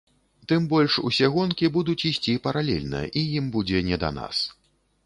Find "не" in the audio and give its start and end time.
3.93-4.03